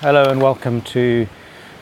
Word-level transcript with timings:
Hello 0.00 0.30
and 0.30 0.40
welcome 0.40 0.80
to 0.80 1.28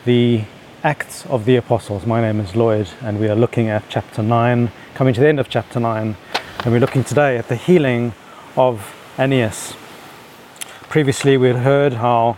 the 0.03 0.43
Acts 0.83 1.25
of 1.27 1.45
the 1.45 1.55
Apostles. 1.55 2.05
My 2.05 2.19
name 2.19 2.41
is 2.41 2.53
Lloyd 2.53 2.89
and 2.99 3.17
we 3.17 3.29
are 3.29 3.35
looking 3.35 3.69
at 3.69 3.85
chapter 3.87 4.21
9, 4.21 4.73
coming 4.93 5.13
to 5.13 5.21
the 5.21 5.27
end 5.29 5.39
of 5.39 5.47
chapter 5.47 5.79
9, 5.79 6.17
and 6.65 6.73
we're 6.73 6.81
looking 6.81 7.05
today 7.05 7.37
at 7.37 7.47
the 7.47 7.55
healing 7.55 8.11
of 8.57 8.93
Aeneas. 9.17 9.73
Previously, 10.89 11.37
we 11.37 11.47
had 11.47 11.61
heard 11.63 11.93
how 11.93 12.37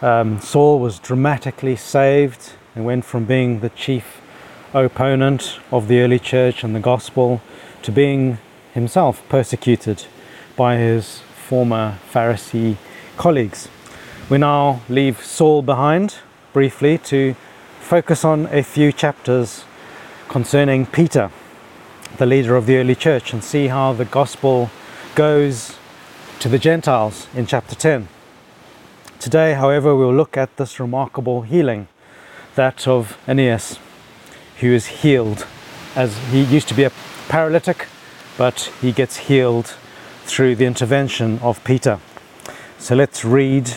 um, 0.00 0.40
Saul 0.40 0.80
was 0.80 0.98
dramatically 0.98 1.76
saved 1.76 2.54
and 2.74 2.86
went 2.86 3.04
from 3.04 3.26
being 3.26 3.60
the 3.60 3.68
chief 3.68 4.22
opponent 4.72 5.58
of 5.70 5.88
the 5.88 6.00
early 6.00 6.18
church 6.18 6.64
and 6.64 6.74
the 6.74 6.80
gospel 6.80 7.42
to 7.82 7.92
being 7.92 8.38
himself 8.72 9.22
persecuted 9.28 10.06
by 10.56 10.78
his 10.78 11.18
former 11.18 11.98
Pharisee 12.10 12.78
colleagues. 13.18 13.68
We 14.30 14.38
now 14.38 14.80
leave 14.88 15.22
Saul 15.22 15.60
behind 15.60 16.16
briefly 16.54 16.96
to 16.96 17.36
focus 17.80 18.24
on 18.24 18.46
a 18.46 18.62
few 18.62 18.90
chapters 18.90 19.66
concerning 20.30 20.86
Peter, 20.86 21.30
the 22.16 22.24
leader 22.24 22.56
of 22.56 22.64
the 22.64 22.78
early 22.78 22.94
church, 22.94 23.34
and 23.34 23.44
see 23.44 23.66
how 23.66 23.92
the 23.92 24.06
gospel 24.06 24.70
goes 25.14 25.76
to 26.40 26.48
the 26.48 26.58
Gentiles 26.58 27.26
in 27.34 27.44
chapter 27.44 27.74
10. 27.74 28.08
Today, 29.18 29.52
however, 29.52 29.94
we'll 29.94 30.14
look 30.14 30.38
at 30.38 30.56
this 30.56 30.80
remarkable 30.80 31.42
healing, 31.42 31.88
that 32.54 32.88
of 32.88 33.18
Aeneas, 33.28 33.78
who 34.60 34.68
is 34.68 34.86
healed, 34.86 35.46
as 35.94 36.16
he 36.30 36.42
used 36.44 36.68
to 36.68 36.74
be 36.74 36.84
a 36.84 36.92
paralytic, 37.28 37.88
but 38.38 38.72
he 38.80 38.90
gets 38.90 39.18
healed 39.28 39.74
through 40.24 40.56
the 40.56 40.64
intervention 40.64 41.38
of 41.40 41.62
Peter. 41.62 41.98
So 42.78 42.94
let's 42.94 43.22
read 43.22 43.70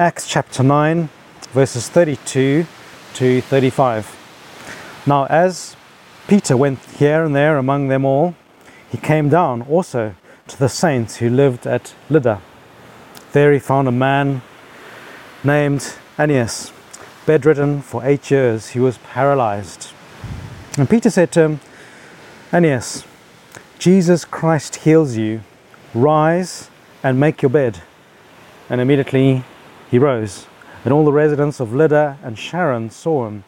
Acts 0.00 0.28
chapter 0.28 0.62
9, 0.62 1.08
verses 1.50 1.88
32 1.88 2.66
to 3.14 3.40
35. 3.40 5.02
Now, 5.08 5.24
as 5.24 5.74
Peter 6.28 6.56
went 6.56 6.78
here 7.00 7.24
and 7.24 7.34
there 7.34 7.58
among 7.58 7.88
them 7.88 8.04
all, 8.04 8.36
he 8.88 8.96
came 8.96 9.28
down 9.28 9.62
also 9.62 10.14
to 10.46 10.56
the 10.56 10.68
saints 10.68 11.16
who 11.16 11.28
lived 11.28 11.66
at 11.66 11.96
Lydda. 12.08 12.40
There 13.32 13.52
he 13.52 13.58
found 13.58 13.88
a 13.88 13.90
man 13.90 14.42
named 15.42 15.94
Aeneas, 16.16 16.72
bedridden 17.26 17.82
for 17.82 18.04
eight 18.04 18.30
years. 18.30 18.68
He 18.68 18.78
was 18.78 18.98
paralyzed. 18.98 19.88
And 20.78 20.88
Peter 20.88 21.10
said 21.10 21.32
to 21.32 21.40
him, 21.40 21.60
Aeneas, 22.52 23.04
Jesus 23.80 24.24
Christ 24.24 24.76
heals 24.76 25.16
you. 25.16 25.40
Rise 25.92 26.70
and 27.02 27.18
make 27.18 27.42
your 27.42 27.50
bed. 27.50 27.82
And 28.70 28.80
immediately 28.80 29.42
he 29.90 29.98
rose. 29.98 30.46
And 30.84 30.92
all 30.92 31.04
the 31.04 31.12
residents 31.12 31.60
of 31.60 31.74
Lydda 31.74 32.18
and 32.22 32.38
Sharon 32.38 32.90
saw 32.90 33.26
him, 33.26 33.44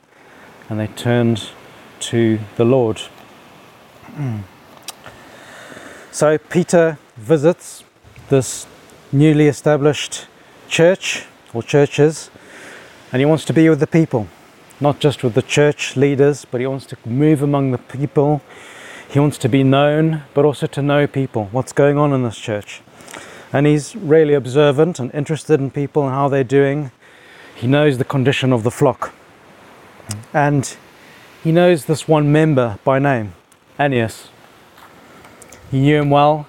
and 0.69 0.80
they 0.80 0.88
turned 0.88 1.50
to 2.00 2.38
the 2.56 2.64
Lord. 2.64 3.00
So 6.12 6.38
Peter 6.38 6.98
visits 7.16 7.84
this 8.30 8.66
newly 9.12 9.46
established 9.46 10.27
church 10.68 11.24
or 11.55 11.62
churches, 11.62 12.30
and 13.12 13.20
he 13.20 13.27
wants 13.27 13.44
to 13.44 13.52
be 13.52 13.68
with 13.68 13.78
the 13.78 13.86
people, 13.86 14.27
not 14.80 14.98
just 14.98 15.22
with 15.22 15.34
the 15.34 15.42
church 15.42 15.96
leaders, 15.96 16.44
but 16.44 16.61
he 16.61 16.66
wants 16.66 16.84
to 16.86 16.96
move 17.05 17.42
among 17.42 17.70
the 17.70 17.78
people. 17.78 18.42
He 19.08 19.20
wants 19.20 19.38
to 19.38 19.48
be 19.48 19.62
known, 19.62 20.22
but 20.34 20.44
also 20.44 20.66
to 20.66 20.83
know 20.83 21.06
people, 21.06 21.48
what's 21.52 21.72
going 21.72 21.96
on 21.96 22.12
in 22.12 22.24
this 22.24 22.38
church. 22.38 22.83
And 23.52 23.66
he's 23.66 23.96
really 23.96 24.34
observant 24.34 24.98
and 25.00 25.12
interested 25.12 25.60
in 25.60 25.70
people 25.70 26.04
and 26.04 26.12
how 26.12 26.28
they're 26.28 26.44
doing. 26.44 26.92
He 27.54 27.66
knows 27.66 27.98
the 27.98 28.04
condition 28.04 28.52
of 28.52 28.62
the 28.62 28.70
flock. 28.70 29.12
And 30.32 30.76
he 31.42 31.52
knows 31.52 31.86
this 31.86 32.06
one 32.06 32.30
member 32.30 32.78
by 32.84 32.98
name, 32.98 33.34
Aeneas. 33.78 34.28
He 35.70 35.80
knew 35.80 36.00
him 36.00 36.10
well, 36.10 36.46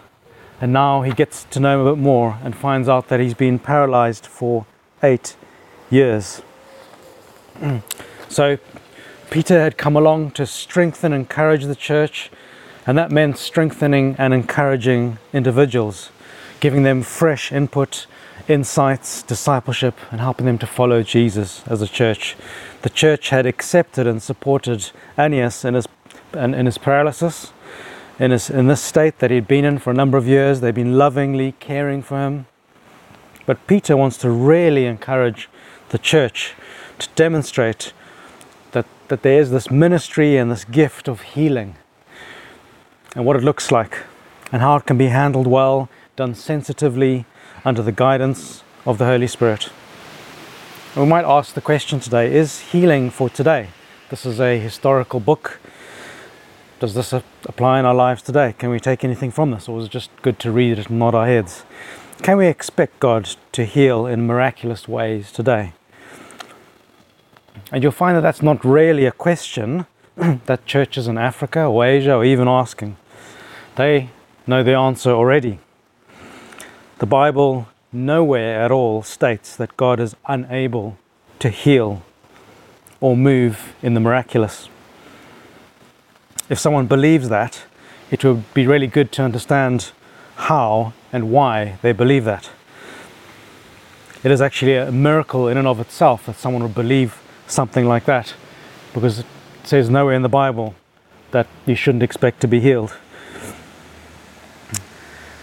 and 0.60 0.74
now 0.74 1.02
he 1.02 1.12
gets 1.12 1.44
to 1.46 1.60
know 1.60 1.80
him 1.80 1.88
a 1.88 1.92
bit 1.92 2.02
more 2.02 2.38
and 2.44 2.56
finds 2.56 2.90
out 2.90 3.08
that 3.08 3.20
he's 3.20 3.34
been 3.34 3.58
paralyzed 3.58 4.26
for 4.26 4.66
eight 5.02 5.36
years. 5.90 6.42
so, 8.30 8.58
Peter 9.30 9.62
had 9.62 9.78
come 9.78 9.96
along 9.96 10.32
to 10.32 10.46
strengthen 10.46 11.14
and 11.14 11.22
encourage 11.22 11.66
the 11.66 11.76
church, 11.76 12.30
and 12.86 12.98
that 12.98 13.12
meant 13.12 13.38
strengthening 13.38 14.16
and 14.18 14.34
encouraging 14.34 15.18
individuals, 15.32 16.10
giving 16.62 16.84
them 16.84 17.04
fresh 17.04 17.52
input, 17.52 18.08
insights, 18.48 19.22
discipleship, 19.24 19.96
and 20.12 20.22
helping 20.22 20.46
them 20.46 20.58
to 20.60 20.66
follow 20.66 21.04
Jesus 21.04 21.62
as 21.68 21.82
a 21.82 21.88
church. 21.88 22.38
The 22.84 22.90
church 22.90 23.30
had 23.30 23.46
accepted 23.46 24.08
and 24.08 24.24
supported 24.24 24.92
Aeneas 25.18 25.66
in 25.66 25.74
his, 25.74 25.88
in, 26.34 26.54
in 26.54 26.66
his 26.66 26.78
paralysis 26.78 27.52
in, 28.22 28.30
his, 28.30 28.52
in 28.52 28.68
this 28.68 28.82
state 28.82 29.18
that 29.18 29.32
he'd 29.32 29.48
been 29.48 29.66
in 29.66 29.80
for 29.80 29.90
a 29.90 29.96
number 29.96 30.16
of 30.16 30.28
years. 30.28 30.62
They'd 30.62 30.76
been 30.76 30.96
lovingly 30.98 31.54
caring 31.54 32.04
for 32.04 32.20
him. 32.20 32.46
But 33.48 33.66
Peter 33.66 33.98
wants 33.98 34.18
to 34.18 34.30
really 34.30 34.86
encourage 34.86 35.50
the 35.90 35.98
church 35.98 36.54
to 37.00 37.10
demonstrate 37.16 37.94
that, 38.74 38.86
that 39.08 39.24
there 39.24 39.42
is 39.42 39.50
this 39.50 39.72
ministry 39.72 40.38
and 40.38 40.52
this 40.52 40.64
gift 40.64 41.08
of 41.08 41.22
healing 41.22 41.76
and 43.16 43.26
what 43.26 43.36
it 43.36 43.44
looks 43.44 43.72
like 43.72 44.04
and 44.52 44.62
how 44.62 44.76
it 44.76 44.86
can 44.86 45.00
be 45.00 45.08
handled 45.08 45.48
well, 45.48 45.90
done 46.16 46.36
sensitively 46.36 47.26
under 47.64 47.82
the 47.82 47.92
guidance 47.92 48.64
of 48.86 48.98
the 48.98 49.06
Holy 49.06 49.28
Spirit. 49.28 49.70
We 50.96 51.06
might 51.06 51.26
ask 51.26 51.54
the 51.54 51.62
question 51.62 52.00
today 52.00 52.36
is 52.36 52.60
healing 52.60 53.10
for 53.10 53.30
today? 53.30 53.70
This 54.10 54.26
is 54.26 54.40
a 54.40 54.60
historical 54.60 55.20
book 55.20 55.60
does 56.82 56.96
this 56.96 57.14
apply 57.14 57.80
in 57.80 57.86
our 57.86 57.94
lives 57.94 58.24
today? 58.24 58.56
Can 58.58 58.72
we 58.72 58.80
take 58.80 59.04
anything 59.04 59.30
from 59.30 59.52
this, 59.52 59.70
or 59.70 59.80
is 59.80 59.86
it 59.86 59.92
just 59.92 60.10
good 60.24 60.40
to 60.40 60.52
read 60.52 60.80
it 60.80 60.90
and 60.90 60.98
nod 60.98 61.14
our 61.14 61.28
heads? 61.28 61.64
Can 62.24 62.38
we 62.38 62.48
expect 62.48 63.00
God 63.00 63.30
to 63.52 63.66
heal 63.66 64.08
in 64.08 64.26
miraculous 64.26 64.88
ways 64.88 65.32
today? 65.32 65.74
And 67.72 67.84
you'll 67.84 67.92
find 67.92 68.18
that 68.18 68.22
that's 68.22 68.42
not 68.42 68.66
really 68.66 69.06
a 69.06 69.12
question 69.12 69.86
that 70.16 70.66
churches 70.66 71.08
in 71.08 71.20
Africa 71.20 71.66
or 71.66 71.86
Asia 71.86 72.14
are 72.14 72.26
even 72.26 72.48
asking. 72.48 72.98
They 73.76 74.10
know 74.48 74.64
the 74.64 74.74
answer 74.74 75.12
already. 75.12 75.60
The 77.02 77.06
Bible 77.06 77.68
nowhere 77.92 78.62
at 78.62 78.72
all 78.72 79.04
states 79.04 79.56
that 79.58 79.76
God 79.76 80.00
is 80.00 80.16
unable 80.28 80.98
to 81.40 81.50
heal 81.50 82.04
or 83.02 83.18
move 83.18 83.76
in 83.82 83.94
the 83.94 84.00
miraculous 84.00 84.70
if 86.52 86.60
someone 86.60 86.86
believes 86.86 87.30
that, 87.30 87.64
it 88.12 88.26
would 88.26 88.54
be 88.54 88.68
really 88.68 88.86
good 88.86 89.14
to 89.14 89.24
understand 89.24 89.94
how 90.36 90.92
and 91.14 91.32
why 91.32 91.78
they 91.82 91.94
believe 91.94 92.26
that. 92.26 92.50
It 94.22 94.32
is 94.32 94.42
actually 94.42 94.76
a 94.76 94.92
miracle 94.92 95.48
in 95.48 95.56
and 95.56 95.66
of 95.66 95.80
itself 95.80 96.26
that 96.26 96.36
someone 96.36 96.62
would 96.62 96.76
believe 96.76 97.22
something 97.48 97.88
like 97.88 98.04
that 98.04 98.34
because 98.94 99.20
it 99.20 99.26
says 99.64 99.90
nowhere 99.90 100.14
in 100.14 100.24
the 100.24 100.30
Bible 100.30 100.76
that 101.32 101.48
you 101.66 101.74
shouldn't 101.74 102.04
expect 102.04 102.42
to 102.42 102.50
be 102.50 102.60
healed. 102.60 102.98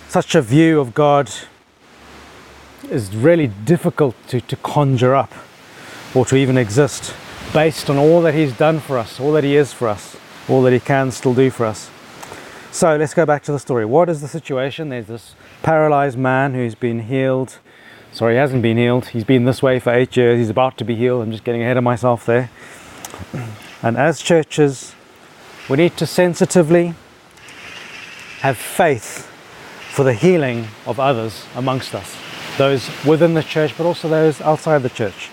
Such 0.08 0.34
a 0.34 0.42
view 0.42 0.80
of 0.80 0.94
God 0.94 1.30
is 2.90 3.14
really 3.14 3.46
difficult 3.46 4.14
to, 4.28 4.40
to 4.40 4.56
conjure 4.56 5.14
up 5.14 5.32
or 6.14 6.24
to 6.26 6.36
even 6.36 6.56
exist 6.56 7.14
based 7.52 7.88
on 7.90 7.96
all 7.96 8.22
that 8.22 8.34
He's 8.34 8.56
done 8.56 8.80
for 8.80 8.98
us, 8.98 9.20
all 9.20 9.32
that 9.32 9.44
He 9.44 9.56
is 9.56 9.72
for 9.72 9.88
us 9.88 10.16
all 10.48 10.62
that 10.62 10.72
he 10.72 10.80
can 10.80 11.10
still 11.10 11.34
do 11.34 11.50
for 11.50 11.66
us. 11.66 11.90
So 12.70 12.96
let's 12.96 13.14
go 13.14 13.26
back 13.26 13.42
to 13.44 13.52
the 13.52 13.58
story. 13.58 13.84
What 13.84 14.08
is 14.08 14.20
the 14.20 14.28
situation? 14.28 14.88
There's 14.88 15.06
this 15.06 15.34
paralyzed 15.62 16.18
man 16.18 16.54
who's 16.54 16.74
been 16.74 17.00
healed. 17.00 17.58
Sorry, 18.12 18.34
he 18.34 18.38
hasn't 18.38 18.62
been 18.62 18.76
healed. 18.76 19.06
He's 19.08 19.24
been 19.24 19.44
this 19.44 19.62
way 19.62 19.78
for 19.78 19.92
eight 19.92 20.16
years. 20.16 20.38
He's 20.38 20.50
about 20.50 20.78
to 20.78 20.84
be 20.84 20.94
healed. 20.94 21.22
I'm 21.22 21.30
just 21.30 21.44
getting 21.44 21.62
ahead 21.62 21.76
of 21.76 21.84
myself 21.84 22.26
there. 22.26 22.50
And 23.80 23.96
as 23.96 24.20
churches, 24.20 24.96
we 25.70 25.76
need 25.76 25.96
to 25.98 26.06
sensitively 26.06 26.96
have 28.40 28.58
faith 28.58 29.30
for 29.98 30.04
the 30.04 30.14
healing 30.14 30.68
of 30.86 31.00
others 31.00 31.44
amongst 31.56 31.92
us, 31.92 32.16
those 32.56 32.88
within 33.04 33.34
the 33.34 33.42
church, 33.42 33.76
but 33.76 33.84
also 33.84 34.08
those 34.08 34.40
outside 34.42 34.80
the 34.84 34.88
church, 34.88 35.28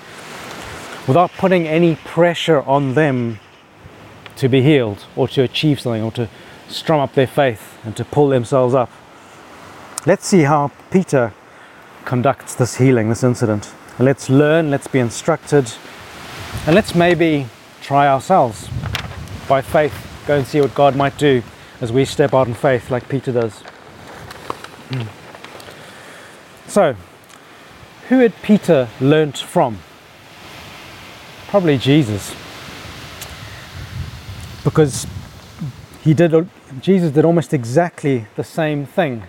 without 1.07 1.31
putting 1.33 1.67
any 1.67 1.97
pressure 1.97 2.63
on 2.63 2.95
them 2.95 3.39
to 4.35 4.49
be 4.49 4.63
healed 4.63 5.05
or 5.15 5.27
to 5.27 5.43
achieve 5.43 5.79
something 5.79 6.01
or 6.01 6.11
to 6.11 6.27
strum 6.67 6.99
up 6.99 7.13
their 7.13 7.27
faith 7.27 7.77
and 7.83 7.95
to 7.95 8.03
pull 8.03 8.29
themselves 8.29 8.73
up. 8.73 8.89
Let's 10.07 10.25
see 10.25 10.41
how 10.41 10.71
Peter 10.89 11.31
conducts 12.03 12.55
this 12.55 12.77
healing, 12.77 13.09
this 13.09 13.23
incident. 13.23 13.71
And 13.99 14.05
let's 14.05 14.31
learn, 14.31 14.71
let's 14.71 14.87
be 14.87 14.97
instructed, 14.97 15.71
and 16.65 16.73
let's 16.73 16.95
maybe 16.95 17.45
try 17.81 18.07
ourselves 18.07 18.67
by 19.47 19.61
faith, 19.61 19.93
go 20.25 20.37
and 20.37 20.47
see 20.47 20.59
what 20.59 20.73
God 20.73 20.95
might 20.95 21.19
do 21.19 21.43
as 21.81 21.91
we 21.91 22.03
step 22.03 22.33
out 22.33 22.47
in 22.47 22.55
faith 22.55 22.89
like 22.89 23.07
Peter 23.07 23.31
does. 23.31 23.61
Mm. 24.89 25.07
So, 26.67 26.95
who 28.09 28.19
had 28.19 28.33
Peter 28.41 28.87
learnt 28.99 29.37
from? 29.37 29.79
Probably 31.47 31.77
Jesus. 31.77 32.35
Because 34.63 35.07
he 36.03 36.13
did 36.13 36.49
Jesus 36.81 37.11
did 37.11 37.25
almost 37.25 37.53
exactly 37.53 38.27
the 38.35 38.43
same 38.43 38.85
thing. 38.85 39.23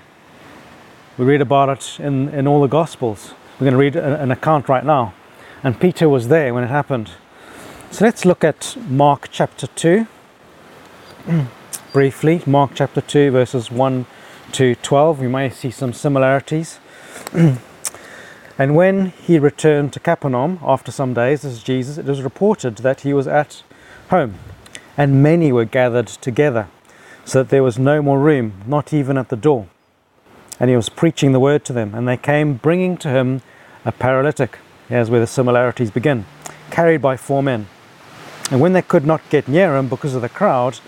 We 1.16 1.24
read 1.24 1.40
about 1.40 1.68
it 1.68 2.00
in, 2.00 2.28
in 2.30 2.46
all 2.46 2.60
the 2.60 2.66
Gospels. 2.66 3.32
We're 3.54 3.70
going 3.70 3.72
to 3.72 3.78
read 3.78 3.96
an 3.96 4.30
account 4.30 4.68
right 4.68 4.84
now. 4.84 5.14
And 5.62 5.80
Peter 5.80 6.08
was 6.08 6.28
there 6.28 6.52
when 6.52 6.64
it 6.64 6.68
happened. 6.68 7.12
So 7.90 8.04
let's 8.04 8.24
look 8.24 8.44
at 8.44 8.76
Mark 8.88 9.28
chapter 9.30 9.66
2 9.68 10.06
briefly. 11.92 12.42
Mark 12.46 12.72
chapter 12.74 13.00
2, 13.00 13.30
verses 13.30 13.70
1 13.70 14.04
to 14.56 14.74
12. 14.76 15.20
We 15.20 15.28
may 15.28 15.50
see 15.50 15.70
some 15.70 15.92
similarities. 15.92 16.78
and 18.58 18.74
when 18.74 19.10
he 19.10 19.38
returned 19.38 19.92
to 19.92 20.00
Capernaum 20.00 20.58
after 20.62 20.90
some 20.90 21.12
days, 21.12 21.42
this 21.42 21.52
is 21.52 21.62
Jesus, 21.62 21.98
it 21.98 22.06
was 22.06 22.22
reported 22.22 22.76
that 22.76 23.02
he 23.02 23.12
was 23.12 23.26
at 23.26 23.62
home, 24.08 24.36
and 24.96 25.22
many 25.22 25.52
were 25.52 25.66
gathered 25.66 26.06
together, 26.06 26.68
so 27.26 27.42
that 27.42 27.50
there 27.50 27.62
was 27.62 27.78
no 27.78 28.00
more 28.00 28.18
room, 28.18 28.62
not 28.66 28.94
even 28.94 29.18
at 29.18 29.28
the 29.28 29.36
door. 29.36 29.68
And 30.58 30.70
he 30.70 30.76
was 30.76 30.88
preaching 30.88 31.32
the 31.32 31.40
word 31.40 31.62
to 31.66 31.74
them, 31.74 31.94
and 31.94 32.08
they 32.08 32.16
came 32.16 32.54
bringing 32.54 32.96
to 32.98 33.10
him 33.10 33.42
a 33.84 33.92
paralytic. 33.92 34.56
Here's 34.88 35.10
where 35.10 35.20
the 35.20 35.26
similarities 35.26 35.90
begin 35.90 36.24
carried 36.70 37.02
by 37.02 37.18
four 37.18 37.42
men. 37.42 37.66
And 38.50 38.62
when 38.62 38.72
they 38.72 38.80
could 38.80 39.04
not 39.04 39.20
get 39.28 39.48
near 39.48 39.76
him 39.76 39.88
because 39.88 40.14
of 40.14 40.22
the 40.22 40.30
crowd, 40.30 40.80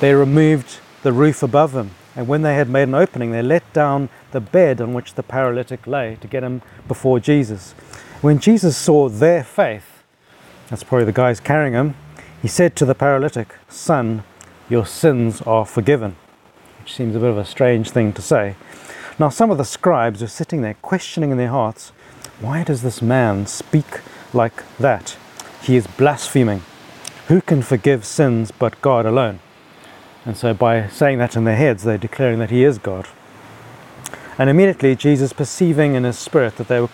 they 0.00 0.14
removed 0.14 0.80
the 1.02 1.12
roof 1.12 1.42
above 1.42 1.74
him 1.74 1.90
and 2.14 2.28
when 2.28 2.42
they 2.42 2.54
had 2.54 2.68
made 2.68 2.84
an 2.84 2.94
opening, 2.94 3.32
they 3.32 3.42
let 3.42 3.70
down 3.72 4.08
the 4.32 4.40
bed 4.40 4.80
on 4.80 4.92
which 4.92 5.14
the 5.14 5.22
paralytic 5.22 5.86
lay 5.86 6.16
to 6.20 6.26
get 6.26 6.42
him 6.42 6.62
before 6.86 7.18
Jesus. 7.20 7.72
When 8.20 8.38
Jesus 8.38 8.76
saw 8.76 9.08
their 9.08 9.42
faith, 9.42 10.02
that's 10.68 10.84
probably 10.84 11.06
the 11.06 11.12
guys 11.12 11.40
carrying 11.40 11.72
him, 11.72 11.94
he 12.40 12.48
said 12.48 12.76
to 12.76 12.84
the 12.84 12.94
paralytic, 12.94 13.54
Son, 13.68 14.24
your 14.68 14.84
sins 14.84 15.40
are 15.42 15.64
forgiven. 15.64 16.16
Which 16.80 16.94
seems 16.94 17.14
a 17.14 17.20
bit 17.20 17.30
of 17.30 17.38
a 17.38 17.44
strange 17.44 17.90
thing 17.90 18.12
to 18.14 18.22
say. 18.22 18.56
Now, 19.18 19.28
some 19.28 19.50
of 19.50 19.58
the 19.58 19.64
scribes 19.64 20.20
were 20.20 20.28
sitting 20.28 20.62
there 20.62 20.74
questioning 20.82 21.30
in 21.30 21.38
their 21.38 21.48
hearts, 21.48 21.92
Why 22.40 22.64
does 22.64 22.82
this 22.82 23.00
man 23.00 23.46
speak 23.46 24.00
like 24.32 24.64
that? 24.78 25.16
He 25.62 25.76
is 25.76 25.86
blaspheming. 25.86 26.62
Who 27.28 27.40
can 27.40 27.62
forgive 27.62 28.04
sins 28.04 28.50
but 28.50 28.80
God 28.82 29.06
alone? 29.06 29.38
And 30.24 30.36
so, 30.36 30.54
by 30.54 30.88
saying 30.88 31.18
that 31.18 31.36
in 31.36 31.44
their 31.44 31.56
heads, 31.56 31.82
they're 31.82 31.98
declaring 31.98 32.38
that 32.38 32.50
He 32.50 32.64
is 32.64 32.78
God. 32.78 33.08
And 34.38 34.48
immediately, 34.48 34.94
Jesus, 34.94 35.32
perceiving 35.32 35.94
in 35.94 36.04
His 36.04 36.18
spirit 36.18 36.56
that 36.56 36.68
they, 36.68 36.80
were, 36.80 36.90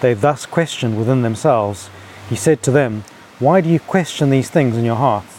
they 0.00 0.14
thus 0.14 0.46
questioned 0.46 0.98
within 0.98 1.22
themselves, 1.22 1.90
He 2.28 2.36
said 2.36 2.62
to 2.62 2.70
them, 2.70 3.04
Why 3.38 3.60
do 3.60 3.68
you 3.68 3.80
question 3.80 4.30
these 4.30 4.48
things 4.48 4.76
in 4.76 4.84
your 4.84 4.96
hearts? 4.96 5.38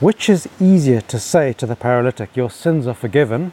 Which 0.00 0.28
is 0.28 0.48
easier 0.60 1.02
to 1.02 1.20
say 1.20 1.52
to 1.54 1.66
the 1.66 1.76
paralytic, 1.76 2.36
Your 2.36 2.50
sins 2.50 2.86
are 2.86 2.94
forgiven, 2.94 3.52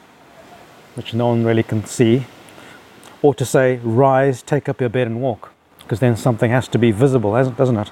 which 0.96 1.14
no 1.14 1.28
one 1.28 1.44
really 1.44 1.64
can 1.64 1.86
see, 1.86 2.26
or 3.22 3.36
to 3.36 3.46
say, 3.46 3.78
Rise, 3.84 4.42
take 4.42 4.70
up 4.70 4.80
your 4.80 4.90
bed 4.90 5.08
and 5.08 5.22
walk? 5.22 5.52
Because 5.80 6.00
then 6.00 6.16
something 6.16 6.52
has 6.52 6.68
to 6.70 6.78
be 6.78 6.92
visible, 6.92 7.34
doesn't 7.34 7.78
it? 7.78 7.92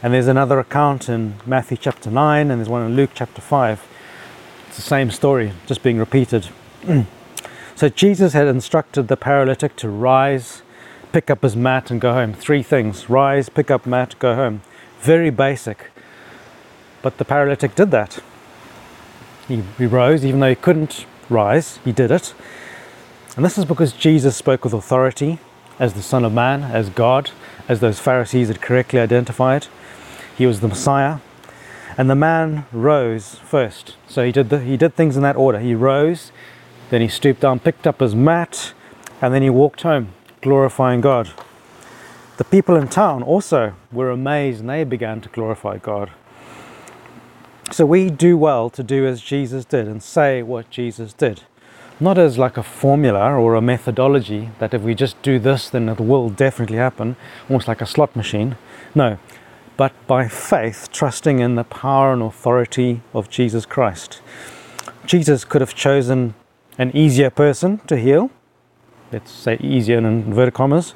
And 0.00 0.14
there's 0.14 0.28
another 0.28 0.60
account 0.60 1.08
in 1.08 1.34
Matthew 1.44 1.76
chapter 1.76 2.08
9, 2.08 2.52
and 2.52 2.60
there's 2.60 2.68
one 2.68 2.86
in 2.86 2.94
Luke 2.94 3.10
chapter 3.14 3.40
5. 3.40 3.84
It's 4.68 4.76
the 4.76 4.82
same 4.82 5.10
story, 5.10 5.52
just 5.66 5.82
being 5.82 5.98
repeated. 5.98 6.50
so 7.74 7.88
Jesus 7.88 8.32
had 8.32 8.46
instructed 8.46 9.08
the 9.08 9.16
paralytic 9.16 9.74
to 9.76 9.88
rise, 9.88 10.62
pick 11.10 11.30
up 11.30 11.42
his 11.42 11.56
mat, 11.56 11.90
and 11.90 12.00
go 12.00 12.12
home. 12.12 12.32
Three 12.32 12.62
things 12.62 13.10
rise, 13.10 13.48
pick 13.48 13.72
up 13.72 13.86
mat, 13.86 14.14
go 14.20 14.36
home. 14.36 14.62
Very 15.00 15.30
basic. 15.30 15.90
But 17.02 17.18
the 17.18 17.24
paralytic 17.24 17.74
did 17.74 17.90
that. 17.90 18.20
He, 19.48 19.64
he 19.78 19.86
rose, 19.86 20.24
even 20.24 20.38
though 20.38 20.50
he 20.50 20.54
couldn't 20.54 21.06
rise, 21.28 21.80
he 21.84 21.90
did 21.90 22.12
it. 22.12 22.34
And 23.34 23.44
this 23.44 23.58
is 23.58 23.64
because 23.64 23.92
Jesus 23.92 24.36
spoke 24.36 24.62
with 24.62 24.74
authority 24.74 25.40
as 25.80 25.94
the 25.94 26.02
Son 26.02 26.24
of 26.24 26.32
Man, 26.32 26.62
as 26.62 26.88
God, 26.88 27.32
as 27.68 27.80
those 27.80 27.98
Pharisees 27.98 28.46
had 28.46 28.60
correctly 28.60 29.00
identified. 29.00 29.66
He 30.38 30.46
was 30.46 30.60
the 30.60 30.68
Messiah. 30.68 31.18
And 31.98 32.08
the 32.08 32.14
man 32.14 32.64
rose 32.70 33.34
first. 33.34 33.96
So 34.06 34.24
he 34.24 34.30
did, 34.30 34.50
the, 34.50 34.60
he 34.60 34.76
did 34.76 34.94
things 34.94 35.16
in 35.16 35.22
that 35.24 35.34
order. 35.34 35.58
He 35.58 35.74
rose, 35.74 36.30
then 36.90 37.00
he 37.00 37.08
stooped 37.08 37.40
down, 37.40 37.58
picked 37.58 37.88
up 37.88 37.98
his 37.98 38.14
mat, 38.14 38.72
and 39.20 39.34
then 39.34 39.42
he 39.42 39.50
walked 39.50 39.82
home, 39.82 40.12
glorifying 40.40 41.00
God. 41.00 41.32
The 42.36 42.44
people 42.44 42.76
in 42.76 42.86
town 42.86 43.24
also 43.24 43.74
were 43.90 44.10
amazed 44.10 44.60
and 44.60 44.70
they 44.70 44.84
began 44.84 45.20
to 45.22 45.28
glorify 45.28 45.78
God. 45.78 46.12
So 47.72 47.84
we 47.84 48.08
do 48.08 48.38
well 48.38 48.70
to 48.70 48.84
do 48.84 49.06
as 49.08 49.20
Jesus 49.20 49.64
did 49.64 49.88
and 49.88 50.00
say 50.00 50.44
what 50.44 50.70
Jesus 50.70 51.12
did. 51.12 51.42
Not 51.98 52.16
as 52.16 52.38
like 52.38 52.56
a 52.56 52.62
formula 52.62 53.34
or 53.34 53.56
a 53.56 53.60
methodology 53.60 54.50
that 54.60 54.72
if 54.72 54.82
we 54.82 54.94
just 54.94 55.20
do 55.20 55.40
this, 55.40 55.68
then 55.68 55.88
it 55.88 55.98
will 55.98 56.30
definitely 56.30 56.76
happen, 56.76 57.16
almost 57.48 57.66
like 57.66 57.80
a 57.80 57.86
slot 57.86 58.14
machine. 58.14 58.56
No, 58.94 59.18
but 59.78 59.94
by 60.08 60.26
faith, 60.26 60.88
trusting 60.90 61.38
in 61.38 61.54
the 61.54 61.62
power 61.62 62.12
and 62.12 62.20
authority 62.20 63.00
of 63.14 63.30
Jesus 63.30 63.64
Christ. 63.64 64.20
Jesus 65.06 65.44
could 65.44 65.60
have 65.60 65.72
chosen 65.72 66.34
an 66.78 66.94
easier 66.94 67.30
person 67.30 67.78
to 67.86 67.96
heal, 67.96 68.30
let's 69.12 69.30
say 69.30 69.56
easier 69.60 69.96
in 69.98 70.04
inverted 70.04 70.52
commas, 70.52 70.94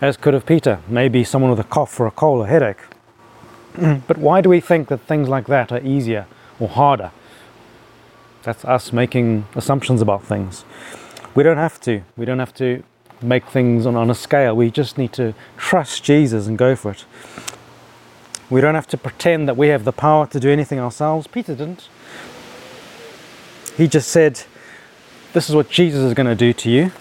as 0.00 0.16
could 0.16 0.32
have 0.32 0.46
Peter, 0.46 0.78
maybe 0.86 1.24
someone 1.24 1.50
with 1.50 1.58
a 1.58 1.64
cough 1.64 1.98
or 1.98 2.06
a 2.06 2.12
cold 2.12 2.40
or 2.40 2.46
headache. 2.46 2.78
but 4.06 4.16
why 4.16 4.40
do 4.40 4.48
we 4.48 4.60
think 4.60 4.86
that 4.88 5.00
things 5.00 5.28
like 5.28 5.48
that 5.48 5.72
are 5.72 5.82
easier 5.82 6.26
or 6.60 6.68
harder? 6.68 7.10
That's 8.44 8.64
us 8.64 8.92
making 8.92 9.46
assumptions 9.56 10.00
about 10.00 10.22
things. 10.22 10.64
We 11.34 11.42
don't 11.42 11.56
have 11.56 11.80
to. 11.80 12.02
We 12.16 12.26
don't 12.26 12.38
have 12.38 12.54
to 12.54 12.84
make 13.20 13.46
things 13.46 13.86
on, 13.86 13.96
on 13.96 14.08
a 14.08 14.14
scale. 14.14 14.54
We 14.54 14.70
just 14.70 14.98
need 14.98 15.12
to 15.14 15.34
trust 15.56 16.04
Jesus 16.04 16.46
and 16.46 16.56
go 16.56 16.76
for 16.76 16.92
it. 16.92 17.04
We 18.54 18.60
don't 18.60 18.76
have 18.76 18.86
to 18.86 18.96
pretend 18.96 19.48
that 19.48 19.56
we 19.56 19.66
have 19.70 19.82
the 19.82 19.90
power 19.90 20.28
to 20.28 20.38
do 20.38 20.48
anything 20.48 20.78
ourselves. 20.78 21.26
Peter 21.26 21.56
didn't. 21.56 21.88
He 23.76 23.88
just 23.88 24.12
said, 24.12 24.44
This 25.32 25.50
is 25.50 25.56
what 25.56 25.68
Jesus 25.68 26.02
is 26.02 26.14
going 26.14 26.28
to 26.28 26.36
do 26.36 26.52
to 26.52 26.70
you. 26.70 26.92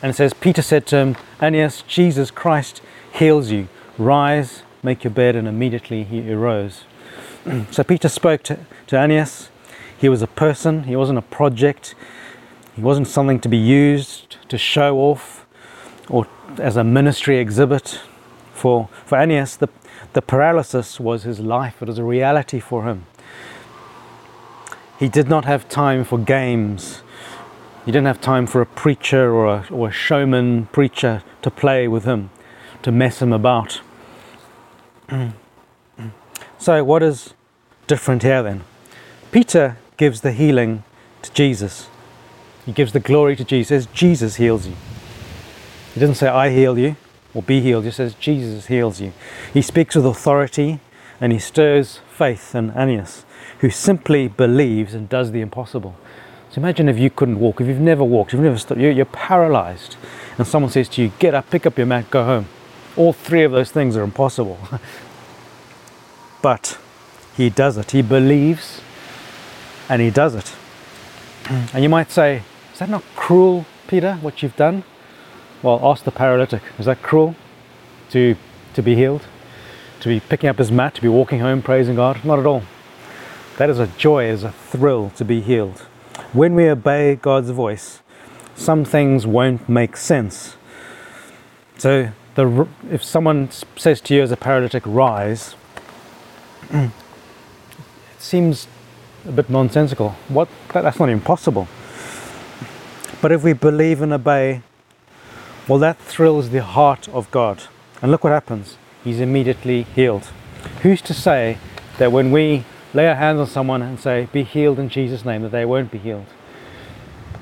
And 0.00 0.08
it 0.08 0.14
says, 0.14 0.32
Peter 0.32 0.62
said 0.62 0.86
to 0.86 0.96
him, 0.96 1.16
Aeneas, 1.42 1.82
Jesus 1.82 2.30
Christ 2.30 2.80
heals 3.12 3.50
you. 3.50 3.68
Rise, 3.98 4.62
make 4.82 5.04
your 5.04 5.10
bed. 5.10 5.36
And 5.36 5.46
immediately 5.46 6.02
he 6.02 6.32
arose. 6.32 6.84
so 7.70 7.84
Peter 7.84 8.08
spoke 8.08 8.42
to, 8.44 8.58
to 8.86 8.96
Aeneas. 8.96 9.50
He 9.98 10.08
was 10.08 10.22
a 10.22 10.26
person, 10.26 10.84
he 10.84 10.96
wasn't 10.96 11.18
a 11.18 11.22
project, 11.22 11.94
he 12.74 12.80
wasn't 12.80 13.08
something 13.08 13.38
to 13.40 13.50
be 13.50 13.58
used 13.58 14.38
to 14.48 14.56
show 14.56 14.96
off 14.96 15.44
or 16.08 16.26
as 16.56 16.78
a 16.78 16.84
ministry 16.84 17.36
exhibit. 17.36 18.00
For, 18.56 18.88
for 19.04 19.18
Aeneas, 19.18 19.56
the, 19.56 19.68
the 20.14 20.22
paralysis 20.22 20.98
was 20.98 21.24
his 21.24 21.40
life, 21.40 21.82
it 21.82 21.88
was 21.88 21.98
a 21.98 22.04
reality 22.04 22.58
for 22.58 22.84
him. 22.84 23.04
He 24.98 25.10
did 25.10 25.28
not 25.28 25.44
have 25.44 25.68
time 25.68 26.04
for 26.04 26.18
games. 26.18 27.02
He 27.84 27.92
didn't 27.92 28.06
have 28.06 28.22
time 28.22 28.46
for 28.46 28.62
a 28.62 28.66
preacher 28.66 29.30
or 29.30 29.46
a, 29.46 29.66
or 29.70 29.88
a 29.88 29.92
showman 29.92 30.66
preacher 30.72 31.22
to 31.42 31.50
play 31.50 31.86
with 31.86 32.04
him, 32.04 32.30
to 32.82 32.90
mess 32.90 33.20
him 33.20 33.30
about. 33.30 33.82
so, 36.58 36.82
what 36.82 37.02
is 37.02 37.34
different 37.86 38.22
here 38.22 38.42
then? 38.42 38.64
Peter 39.32 39.76
gives 39.98 40.22
the 40.22 40.32
healing 40.32 40.82
to 41.20 41.30
Jesus. 41.34 41.88
He 42.64 42.72
gives 42.72 42.92
the 42.92 43.00
glory 43.00 43.36
to 43.36 43.44
Jesus. 43.44 43.84
Jesus 43.84 44.36
heals 44.36 44.66
you. 44.66 44.76
He 45.92 46.00
doesn't 46.00 46.14
say, 46.14 46.28
I 46.28 46.50
heal 46.50 46.78
you 46.78 46.96
or 47.36 47.42
be 47.42 47.60
healed. 47.60 47.84
He 47.84 47.90
says 47.90 48.14
Jesus 48.14 48.66
heals 48.66 48.98
you. 48.98 49.12
He 49.52 49.60
speaks 49.60 49.94
with 49.94 50.06
authority 50.06 50.80
and 51.20 51.32
he 51.32 51.38
stirs 51.38 52.00
faith 52.10 52.54
in 52.54 52.70
Aeneas, 52.70 53.26
who 53.58 53.68
simply 53.68 54.26
believes 54.26 54.94
and 54.94 55.06
does 55.08 55.32
the 55.32 55.42
impossible. 55.42 55.94
So 56.50 56.60
imagine 56.60 56.88
if 56.88 56.98
you 56.98 57.10
couldn't 57.10 57.38
walk, 57.38 57.60
if 57.60 57.66
you've 57.66 57.78
never 57.78 58.02
walked, 58.02 58.32
you've 58.32 58.42
never 58.42 58.56
stopped, 58.56 58.80
you're, 58.80 58.90
you're 58.90 59.04
paralyzed, 59.04 59.96
and 60.38 60.46
someone 60.46 60.72
says 60.72 60.88
to 60.90 61.02
you, 61.02 61.12
Get 61.18 61.34
up, 61.34 61.50
pick 61.50 61.66
up 61.66 61.76
your 61.76 61.86
mat, 61.86 62.10
go 62.10 62.24
home. 62.24 62.46
All 62.96 63.12
three 63.12 63.42
of 63.42 63.52
those 63.52 63.70
things 63.70 63.96
are 63.96 64.02
impossible. 64.02 64.58
but 66.42 66.78
he 67.36 67.50
does 67.50 67.76
it. 67.76 67.90
He 67.90 68.00
believes 68.00 68.80
and 69.90 70.00
he 70.00 70.10
does 70.10 70.34
it. 70.34 70.54
And 71.74 71.82
you 71.82 71.90
might 71.90 72.10
say, 72.10 72.42
Is 72.72 72.78
that 72.78 72.88
not 72.88 73.04
cruel, 73.14 73.66
Peter, 73.86 74.14
what 74.22 74.42
you've 74.42 74.56
done? 74.56 74.84
Well, 75.66 75.80
ask 75.82 76.04
the 76.04 76.12
paralytic. 76.12 76.62
Is 76.78 76.86
that 76.86 77.02
cruel 77.02 77.34
to, 78.10 78.36
to 78.74 78.82
be 78.82 78.94
healed? 78.94 79.26
To 79.98 80.08
be 80.08 80.20
picking 80.20 80.48
up 80.48 80.58
his 80.58 80.70
mat, 80.70 80.94
to 80.94 81.02
be 81.02 81.08
walking 81.08 81.40
home 81.40 81.60
praising 81.60 81.96
God? 81.96 82.24
Not 82.24 82.38
at 82.38 82.46
all. 82.46 82.62
That 83.56 83.68
is 83.68 83.80
a 83.80 83.88
joy, 83.88 84.26
it 84.26 84.34
is 84.34 84.44
a 84.44 84.52
thrill 84.52 85.10
to 85.16 85.24
be 85.24 85.40
healed. 85.40 85.80
When 86.32 86.54
we 86.54 86.68
obey 86.68 87.16
God's 87.16 87.50
voice, 87.50 88.00
some 88.54 88.84
things 88.84 89.26
won't 89.26 89.68
make 89.68 89.96
sense. 89.96 90.54
So, 91.78 92.12
the, 92.36 92.68
if 92.88 93.02
someone 93.02 93.50
says 93.74 94.00
to 94.02 94.14
you 94.14 94.22
as 94.22 94.30
a 94.30 94.36
paralytic, 94.36 94.84
rise, 94.86 95.56
it 96.70 96.92
seems 98.20 98.68
a 99.26 99.32
bit 99.32 99.50
nonsensical. 99.50 100.10
What? 100.28 100.48
That's 100.72 101.00
not 101.00 101.08
impossible. 101.08 101.66
But 103.20 103.32
if 103.32 103.42
we 103.42 103.52
believe 103.52 104.00
and 104.00 104.12
obey, 104.12 104.62
well, 105.68 105.78
that 105.80 105.98
thrills 105.98 106.50
the 106.50 106.62
heart 106.62 107.08
of 107.08 107.30
God. 107.30 107.64
And 108.00 108.10
look 108.10 108.22
what 108.24 108.32
happens. 108.32 108.76
He's 109.02 109.20
immediately 109.20 109.82
healed. 109.82 110.30
Who's 110.82 111.00
to 111.02 111.14
say 111.14 111.58
that 111.98 112.12
when 112.12 112.30
we 112.30 112.64
lay 112.94 113.08
our 113.08 113.14
hands 113.14 113.40
on 113.40 113.46
someone 113.46 113.82
and 113.82 113.98
say, 113.98 114.28
Be 114.32 114.44
healed 114.44 114.78
in 114.78 114.88
Jesus' 114.88 115.24
name, 115.24 115.42
that 115.42 115.52
they 115.52 115.64
won't 115.64 115.90
be 115.90 115.98
healed? 115.98 116.26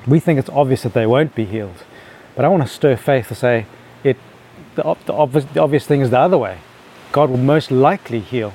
We 0.07 0.19
think 0.19 0.39
it's 0.39 0.49
obvious 0.49 0.83
that 0.83 0.93
they 0.93 1.05
won't 1.05 1.35
be 1.35 1.45
healed. 1.45 1.83
But 2.35 2.45
I 2.45 2.47
want 2.49 2.63
to 2.63 2.69
stir 2.69 2.95
faith 2.95 3.27
to 3.29 3.35
say, 3.35 3.65
it, 4.03 4.17
the, 4.75 4.83
the, 5.05 5.13
obvious, 5.13 5.45
the 5.45 5.61
obvious 5.61 5.85
thing 5.85 6.01
is 6.01 6.09
the 6.09 6.19
other 6.19 6.37
way. 6.37 6.59
God 7.11 7.29
will 7.29 7.37
most 7.37 7.71
likely 7.71 8.19
heal. 8.19 8.53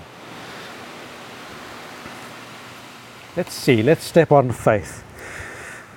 Let's 3.37 3.55
see, 3.55 3.83
let's 3.83 4.05
step 4.05 4.33
on 4.33 4.53
faith. 4.53 5.05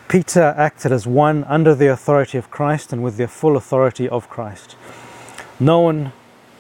Peter 0.08 0.54
acted 0.58 0.92
as 0.92 1.08
one 1.08 1.44
under 1.46 1.74
the 1.74 1.88
authority 1.88 2.38
of 2.38 2.52
Christ 2.52 2.94
and 2.94 3.04
with 3.04 3.18
the 3.18 3.28
full 3.28 3.58
authority 3.58 4.08
of 4.08 4.30
Christ. 4.30 4.76
No 5.60 5.80
one 5.80 6.12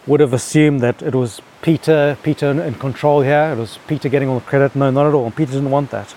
would 0.07 0.19
have 0.19 0.33
assumed 0.33 0.81
that 0.81 1.01
it 1.01 1.15
was 1.15 1.41
Peter, 1.61 2.17
Peter 2.23 2.49
in 2.49 2.73
control 2.75 3.21
here. 3.21 3.53
It 3.53 3.57
was 3.57 3.79
Peter 3.87 4.09
getting 4.09 4.27
all 4.27 4.39
the 4.39 4.45
credit. 4.45 4.75
No, 4.75 4.89
not 4.91 5.07
at 5.07 5.13
all. 5.13 5.31
Peter 5.31 5.53
didn't 5.53 5.71
want 5.71 5.91
that. 5.91 6.13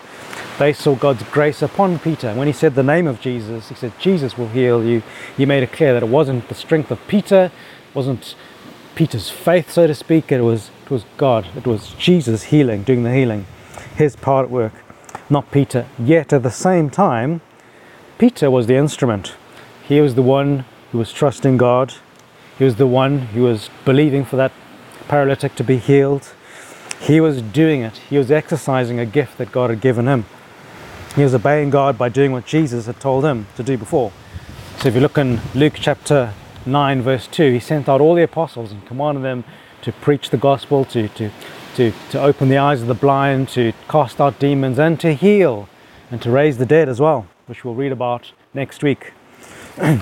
They 0.59 0.73
saw 0.73 0.95
God's 0.95 1.23
grace 1.25 1.63
upon 1.63 1.99
Peter. 1.99 2.33
When 2.35 2.47
he 2.47 2.53
said 2.53 2.75
the 2.75 2.83
name 2.83 3.07
of 3.07 3.21
Jesus, 3.21 3.69
he 3.69 3.75
said, 3.75 3.93
Jesus 4.01 4.39
will 4.39 4.49
heal 4.49 4.83
you. 4.83 5.03
He 5.37 5.45
made 5.45 5.63
it 5.63 5.73
clear 5.73 5.93
that 5.93 6.03
it 6.03 6.09
wasn't 6.09 6.49
the 6.49 6.55
strength 6.55 6.91
of 6.91 6.99
Peter, 7.07 7.53
it 7.89 7.95
wasn't 7.95 8.35
Peter's 8.95 9.29
faith, 9.29 9.71
so 9.71 9.87
to 9.87 9.95
speak. 9.95 10.33
It 10.33 10.41
was, 10.41 10.71
it 10.85 10.91
was 10.91 11.05
God. 11.19 11.47
It 11.55 11.67
was 11.67 11.91
Jesus 11.99 12.45
healing, 12.45 12.83
doing 12.83 13.03
the 13.03 13.13
healing. 13.13 13.47
His 13.97 14.17
part 14.17 14.49
work 14.49 14.73
not 15.29 15.51
Peter. 15.51 15.87
Yet 15.99 16.33
at 16.33 16.43
the 16.43 16.51
same 16.51 16.91
time, 16.91 17.41
Peter 18.19 18.51
was 18.51 18.67
the 18.67 18.77
instrument. 18.77 19.35
He 19.87 20.01
was 20.01 20.15
the 20.15 20.23
one 20.23 20.65
who 20.93 20.99
was 20.99 21.13
trusting 21.13 21.57
God. 21.57 21.95
He 22.59 22.65
was 22.65 22.77
the 22.77 22.87
one 22.87 23.19
who 23.19 23.43
was 23.43 23.71
believing 23.85 24.25
for 24.25 24.37
that 24.37 24.53
paralytic 25.09 25.55
to 25.57 25.65
be 25.65 25.79
healed. 25.79 26.33
He 27.01 27.21
was 27.21 27.43
doing 27.43 27.83
it. 27.83 27.99
He 27.99 28.19
was 28.19 28.31
exercising 28.31 28.99
a 28.99 29.07
gift 29.07 29.39
that 29.39 29.53
God 29.53 29.71
had 29.71 29.81
given 29.81 30.07
him. 30.07 30.25
He 31.15 31.23
was 31.23 31.35
obeying 31.35 31.71
God 31.71 31.97
by 31.97 32.09
doing 32.09 32.33
what 32.33 32.47
Jesus 32.47 32.87
had 32.87 33.01
told 33.01 33.25
him 33.25 33.47
to 33.57 33.63
do 33.63 33.77
before. 33.77 34.13
So 34.79 34.89
if 34.89 34.95
you 34.95 35.01
look 35.01 35.19
in 35.19 35.41
Luke 35.55 35.75
chapter 35.77 36.35
9, 36.67 37.03
verse 37.03 37.27
2, 37.27 37.53
he 37.53 37.61
sent 37.61 37.89
out 37.89 38.01
all 38.01 38.15
the 38.15 38.23
apostles 38.23 38.73
and 38.73 38.85
commanded 38.87 39.25
them 39.25 39.45
to 39.83 39.93
preach 39.93 40.31
the 40.31 40.37
gospel, 40.37 40.85
to, 40.87 41.09
to 41.09 41.31
to, 41.77 41.93
to 42.11 42.21
open 42.21 42.49
the 42.49 42.57
eyes 42.57 42.81
of 42.81 42.89
the 42.89 42.95
blind, 42.95 43.51
to 43.51 43.73
cast 43.87 44.19
out 44.19 44.39
demons, 44.39 44.79
and 44.79 44.99
to 45.01 45.13
heal 45.13 45.69
and 46.11 46.23
to 46.23 46.31
raise 46.31 46.57
the 46.57 46.65
dead 46.65 46.89
as 46.89 47.01
well, 47.01 47.27
which 47.47 47.65
we'll 47.65 47.75
read 47.75 47.93
about 47.93 48.33
next 48.55 48.83
week. 48.83 49.13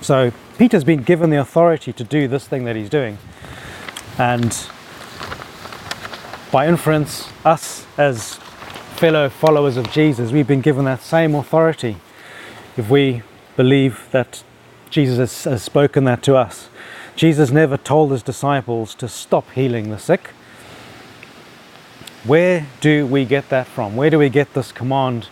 so, 0.00 0.32
Peter's 0.58 0.84
been 0.84 1.02
given 1.02 1.30
the 1.30 1.40
authority 1.40 1.92
to 1.92 2.04
do 2.04 2.28
this 2.28 2.46
thing 2.46 2.64
that 2.64 2.76
he's 2.76 2.88
doing. 2.88 3.18
And 4.16 4.56
by 6.52 6.68
inference, 6.68 7.28
us 7.44 7.84
as 7.98 8.36
fellow 8.94 9.28
followers 9.28 9.76
of 9.76 9.90
Jesus, 9.90 10.30
we've 10.30 10.46
been 10.46 10.60
given 10.60 10.84
that 10.84 11.02
same 11.02 11.34
authority 11.34 11.96
if 12.76 12.88
we 12.88 13.22
believe 13.56 14.06
that 14.12 14.44
Jesus 14.88 15.18
has, 15.18 15.44
has 15.44 15.62
spoken 15.64 16.04
that 16.04 16.22
to 16.22 16.36
us. 16.36 16.68
Jesus 17.16 17.50
never 17.50 17.76
told 17.76 18.12
his 18.12 18.22
disciples 18.22 18.94
to 18.96 19.08
stop 19.08 19.50
healing 19.50 19.90
the 19.90 19.98
sick 19.98 20.30
where 22.24 22.66
do 22.80 23.06
we 23.06 23.24
get 23.24 23.48
that 23.48 23.66
from? 23.66 23.96
Where 23.96 24.10
do 24.10 24.18
we 24.18 24.28
get 24.28 24.54
this 24.54 24.70
command? 24.72 25.28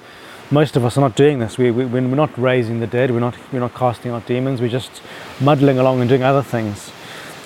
Most 0.50 0.76
of 0.76 0.84
us 0.84 0.98
are 0.98 1.00
not 1.00 1.14
doing 1.14 1.38
this. 1.38 1.56
We, 1.56 1.70
we, 1.70 1.84
we're 1.84 2.00
not 2.00 2.36
raising 2.36 2.80
the 2.80 2.86
dead, 2.86 3.12
we're 3.12 3.20
not, 3.20 3.36
we're 3.52 3.60
not 3.60 3.74
casting 3.74 4.10
out 4.10 4.26
demons, 4.26 4.60
we're 4.60 4.68
just 4.68 5.00
muddling 5.40 5.78
along 5.78 6.00
and 6.00 6.08
doing 6.08 6.24
other 6.24 6.42
things, 6.42 6.90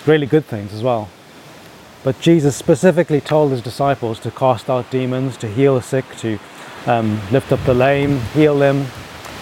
really 0.07 0.27
good 0.27 0.47
things 0.47 0.73
as 0.73 0.83
well. 0.83 1.11
But 2.03 2.21
Jesus 2.21 2.57
specifically 2.57 3.21
told 3.21 3.51
his 3.51 3.61
disciples 3.61 4.19
to 4.21 4.31
cast 4.31 4.71
out 4.71 4.91
demons, 4.91 5.37
to 5.39 5.49
heal 5.49 5.75
the 5.75 5.83
sick, 5.83 6.05
to 6.19 6.39
um, 6.87 7.21
lift 7.31 7.53
up 7.53 7.63
the 7.65 7.75
lame, 7.75 8.21
heal 8.33 8.59
them, 8.59 8.87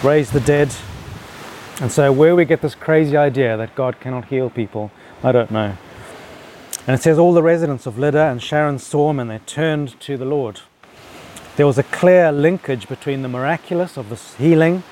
raise 0.03 0.31
the 0.31 0.39
dead. 0.41 0.73
And 1.81 1.91
so, 1.91 2.11
where 2.11 2.35
we 2.35 2.45
get 2.45 2.61
this 2.61 2.75
crazy 2.75 3.17
idea 3.17 3.57
that 3.57 3.75
God 3.75 3.99
cannot 3.99 4.25
heal 4.25 4.49
people, 4.49 4.91
I 5.23 5.31
don't 5.31 5.51
know. 5.51 5.75
And 6.85 6.93
it 6.93 7.01
says, 7.01 7.17
All 7.17 7.33
the 7.33 7.43
residents 7.43 7.85
of 7.85 7.97
Lydda 7.97 8.31
and 8.31 8.41
Sharon 8.41 8.77
saw 8.77 9.09
him 9.09 9.19
and 9.19 9.31
they 9.31 9.39
turned 9.39 9.99
to 10.01 10.17
the 10.17 10.25
Lord. 10.25 10.61
There 11.55 11.67
was 11.67 11.77
a 11.77 11.83
clear 11.83 12.31
linkage 12.31 12.87
between 12.87 13.21
the 13.21 13.29
miraculous 13.29 13.95
of 13.95 14.09
this 14.09 14.35
healing 14.35 14.83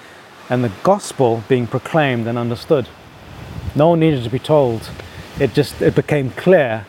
and 0.50 0.64
the 0.64 0.72
gospel 0.84 1.44
being 1.50 1.68
proclaimed 1.68 2.28
and 2.28 2.38
understood. 2.38 2.88
No 3.76 3.90
one 3.90 4.00
needed 4.00 4.24
to 4.24 4.30
be 4.30 4.40
told. 4.40 4.90
It 5.40 5.54
just 5.54 5.82
it 5.82 5.96
became 5.96 6.32
clear 6.32 6.86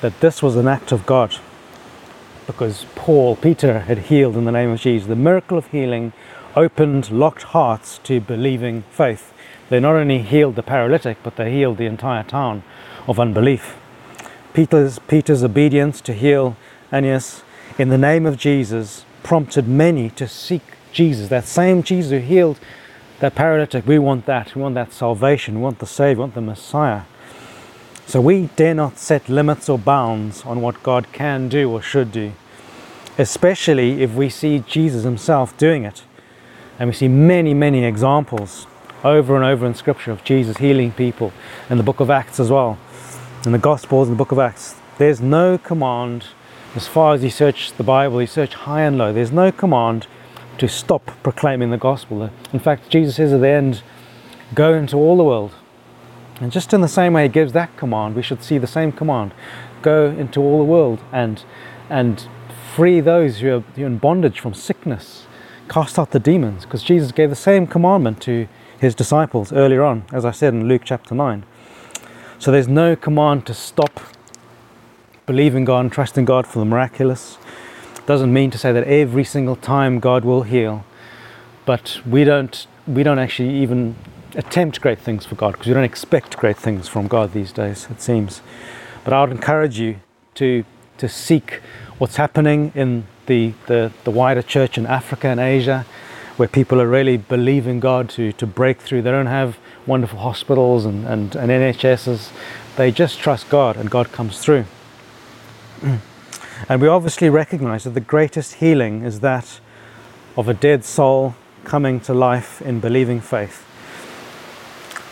that 0.00 0.20
this 0.20 0.42
was 0.42 0.56
an 0.56 0.68
act 0.68 0.92
of 0.92 1.04
God. 1.04 1.36
Because 2.46 2.86
Paul, 2.94 3.36
Peter 3.36 3.80
had 3.80 3.98
healed 3.98 4.36
in 4.36 4.44
the 4.44 4.52
name 4.52 4.70
of 4.70 4.80
Jesus. 4.80 5.08
The 5.08 5.16
miracle 5.16 5.58
of 5.58 5.66
healing 5.68 6.12
opened 6.56 7.10
locked 7.10 7.44
hearts 7.44 7.98
to 8.04 8.20
believing 8.20 8.82
faith. 8.90 9.32
They 9.68 9.80
not 9.80 9.94
only 9.94 10.18
healed 10.18 10.56
the 10.56 10.62
paralytic, 10.62 11.18
but 11.22 11.36
they 11.36 11.52
healed 11.52 11.78
the 11.78 11.86
entire 11.86 12.24
town 12.24 12.62
of 13.06 13.18
unbelief. 13.18 13.76
Peter's, 14.54 14.98
Peter's 14.98 15.42
obedience 15.42 16.00
to 16.02 16.12
heal 16.12 16.56
Aeneas 16.92 17.42
in 17.78 17.88
the 17.88 17.96
name 17.96 18.26
of 18.26 18.36
Jesus 18.36 19.06
prompted 19.22 19.66
many 19.66 20.10
to 20.10 20.28
seek 20.28 20.62
Jesus. 20.92 21.28
That 21.28 21.46
same 21.46 21.82
Jesus 21.82 22.10
who 22.10 22.18
healed 22.18 22.58
that 23.20 23.34
paralytic, 23.34 23.86
we 23.86 23.98
want 23.98 24.26
that. 24.26 24.54
We 24.54 24.60
want 24.60 24.74
that 24.74 24.92
salvation. 24.92 25.54
We 25.54 25.62
want 25.62 25.78
the 25.78 25.86
Savior. 25.86 26.16
We 26.16 26.20
want 26.20 26.34
the 26.34 26.42
Messiah. 26.42 27.02
So 28.06 28.20
we 28.20 28.50
dare 28.56 28.74
not 28.74 28.98
set 28.98 29.28
limits 29.28 29.68
or 29.68 29.78
bounds 29.78 30.44
on 30.44 30.60
what 30.60 30.82
God 30.82 31.12
can 31.12 31.48
do 31.48 31.70
or 31.70 31.80
should 31.80 32.12
do, 32.12 32.32
especially 33.16 34.02
if 34.02 34.12
we 34.12 34.28
see 34.28 34.58
Jesus 34.58 35.04
Himself 35.04 35.56
doing 35.56 35.84
it. 35.84 36.02
And 36.78 36.90
we 36.90 36.94
see 36.94 37.08
many, 37.08 37.54
many 37.54 37.84
examples 37.84 38.66
over 39.02 39.34
and 39.34 39.44
over 39.44 39.64
in 39.66 39.74
Scripture 39.74 40.10
of 40.10 40.24
Jesus 40.24 40.58
healing 40.58 40.92
people, 40.92 41.32
in 41.70 41.78
the 41.78 41.84
book 41.84 42.00
of 42.00 42.10
Acts 42.10 42.38
as 42.38 42.50
well 42.50 42.78
in 43.44 43.52
the 43.52 43.58
Gospels, 43.58 44.08
in 44.08 44.14
the 44.14 44.18
book 44.18 44.32
of 44.32 44.38
Acts, 44.38 44.76
there's 44.98 45.20
no 45.20 45.58
command, 45.58 46.26
as 46.76 46.86
far 46.86 47.14
as 47.14 47.24
you 47.24 47.30
search 47.30 47.72
the 47.72 47.82
Bible, 47.82 48.20
you 48.20 48.26
search 48.26 48.54
high 48.54 48.82
and 48.82 48.96
low, 48.96 49.12
there's 49.12 49.32
no 49.32 49.50
command 49.50 50.06
to 50.58 50.68
stop 50.68 51.10
proclaiming 51.22 51.70
the 51.70 51.78
gospel. 51.78 52.30
In 52.52 52.60
fact, 52.60 52.88
Jesus 52.90 53.16
says 53.16 53.32
at 53.32 53.40
the 53.40 53.48
end, 53.48 53.82
go 54.54 54.74
into 54.74 54.96
all 54.96 55.16
the 55.16 55.24
world. 55.24 55.52
And 56.40 56.52
just 56.52 56.72
in 56.72 56.82
the 56.82 56.88
same 56.88 57.14
way 57.14 57.24
he 57.24 57.28
gives 57.28 57.52
that 57.52 57.76
command, 57.76 58.14
we 58.14 58.22
should 58.22 58.42
see 58.44 58.58
the 58.58 58.66
same 58.66 58.92
command. 58.92 59.32
Go 59.80 60.10
into 60.10 60.40
all 60.40 60.58
the 60.58 60.64
world 60.64 61.00
and 61.10 61.44
and 61.90 62.26
free 62.74 63.00
those 63.00 63.38
who 63.38 63.56
are, 63.56 63.60
who 63.60 63.82
are 63.82 63.86
in 63.86 63.98
bondage 63.98 64.40
from 64.40 64.54
sickness. 64.54 65.26
Cast 65.68 65.98
out 65.98 66.10
the 66.10 66.20
demons, 66.20 66.64
because 66.64 66.82
Jesus 66.82 67.12
gave 67.12 67.28
the 67.28 67.36
same 67.36 67.66
commandment 67.66 68.20
to 68.22 68.48
his 68.78 68.94
disciples 68.94 69.52
earlier 69.52 69.82
on, 69.82 70.04
as 70.12 70.24
I 70.24 70.30
said 70.30 70.54
in 70.54 70.68
Luke 70.68 70.82
chapter 70.84 71.14
9. 71.14 71.44
So 72.42 72.50
there's 72.50 72.66
no 72.66 72.96
command 72.96 73.46
to 73.46 73.54
stop 73.54 74.00
believing 75.26 75.64
God 75.64 75.78
and 75.78 75.92
trusting 75.92 76.24
God 76.24 76.44
for 76.44 76.58
the 76.58 76.64
miraculous. 76.64 77.38
Doesn't 78.04 78.32
mean 78.32 78.50
to 78.50 78.58
say 78.58 78.72
that 78.72 78.82
every 78.82 79.22
single 79.22 79.54
time 79.54 80.00
God 80.00 80.24
will 80.24 80.42
heal, 80.42 80.84
but 81.64 82.00
we 82.04 82.24
don't 82.24 82.66
we 82.84 83.04
don't 83.04 83.20
actually 83.20 83.54
even 83.62 83.94
attempt 84.34 84.80
great 84.80 84.98
things 84.98 85.24
for 85.24 85.36
God 85.36 85.52
because 85.52 85.68
we 85.68 85.72
don't 85.72 85.84
expect 85.84 86.36
great 86.36 86.56
things 86.56 86.88
from 86.88 87.06
God 87.06 87.32
these 87.32 87.52
days, 87.52 87.86
it 87.88 88.02
seems. 88.02 88.42
But 89.04 89.12
I 89.12 89.20
would 89.20 89.30
encourage 89.30 89.78
you 89.78 90.00
to 90.34 90.64
to 90.98 91.08
seek 91.08 91.60
what's 91.98 92.16
happening 92.16 92.72
in 92.74 93.06
the, 93.26 93.54
the, 93.68 93.92
the 94.02 94.10
wider 94.10 94.42
church 94.42 94.76
in 94.76 94.86
Africa 94.86 95.28
and 95.28 95.38
Asia, 95.38 95.86
where 96.38 96.48
people 96.48 96.80
are 96.80 96.88
really 96.88 97.18
believing 97.18 97.78
God 97.78 98.10
to, 98.10 98.32
to 98.32 98.48
break 98.48 98.80
through. 98.80 99.02
They 99.02 99.12
don't 99.12 99.26
have 99.26 99.58
wonderful 99.86 100.18
hospitals 100.18 100.84
and, 100.84 101.06
and, 101.06 101.34
and 101.36 101.50
NHSs, 101.50 102.30
They 102.76 102.90
just 102.90 103.18
trust 103.18 103.48
God 103.48 103.76
and 103.76 103.90
God 103.90 104.12
comes 104.12 104.38
through. 104.38 104.64
And 106.68 106.80
we 106.80 106.88
obviously 106.88 107.28
recognize 107.28 107.84
that 107.84 107.90
the 107.90 108.00
greatest 108.00 108.54
healing 108.54 109.02
is 109.02 109.20
that 109.20 109.60
of 110.36 110.48
a 110.48 110.54
dead 110.54 110.84
soul 110.84 111.34
coming 111.64 112.00
to 112.00 112.14
life 112.14 112.62
in 112.62 112.80
believing 112.80 113.20
faith. 113.20 113.66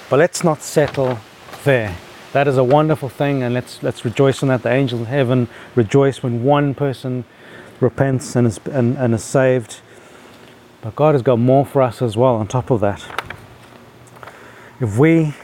But 0.08 0.18
let's 0.18 0.42
not 0.44 0.62
settle 0.62 1.18
there. 1.64 1.96
That 2.32 2.46
is 2.46 2.56
a 2.56 2.64
wonderful 2.64 3.08
thing, 3.08 3.42
and 3.42 3.54
let's 3.54 3.82
let's 3.82 4.04
rejoice 4.04 4.42
in 4.42 4.48
that. 4.48 4.62
The 4.62 4.70
angels 4.70 5.00
in 5.00 5.06
heaven 5.06 5.48
rejoice 5.74 6.22
when 6.22 6.44
one 6.44 6.74
person 6.74 7.24
repents 7.80 8.36
and 8.36 8.46
is 8.46 8.60
and, 8.70 8.96
and 8.96 9.14
is 9.14 9.24
saved. 9.24 9.80
But 10.82 10.94
God 10.94 11.14
has 11.14 11.22
got 11.22 11.38
more 11.38 11.66
for 11.66 11.82
us 11.82 12.00
as 12.00 12.16
well 12.16 12.36
on 12.36 12.46
top 12.46 12.70
of 12.70 12.80
that. 12.80 13.29
If 14.80 14.96
we 14.96 15.34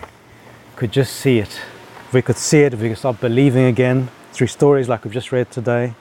could 0.76 0.93
just 0.93 1.12
see 1.12 1.38
it, 1.38 1.61
if 2.07 2.14
we 2.14 2.23
could 2.23 2.38
see 2.38 2.61
it, 2.61 2.73
if 2.73 2.81
we 2.81 2.88
could 2.88 2.97
start 2.97 3.21
believing 3.21 3.66
again 3.66 4.09
through 4.33 4.47
stories 4.47 4.88
like 4.88 5.05
we've 5.05 5.12
just 5.12 5.31
read 5.31 5.50
today, 5.50 5.93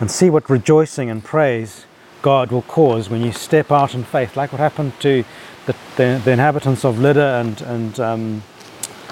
and 0.00 0.10
see 0.10 0.30
what 0.30 0.48
rejoicing 0.48 1.10
and 1.10 1.22
praise 1.22 1.84
God 2.22 2.50
will 2.50 2.62
cause 2.62 3.10
when 3.10 3.20
you 3.20 3.30
step 3.30 3.70
out 3.70 3.94
in 3.94 4.04
faith, 4.04 4.38
like 4.38 4.52
what 4.52 4.58
happened 4.58 4.98
to 5.00 5.22
the, 5.66 5.76
the, 5.96 6.18
the 6.24 6.30
inhabitants 6.30 6.82
of 6.82 6.98
Lydda 6.98 7.40
and, 7.40 7.60
and 7.60 8.00
um, 8.00 8.42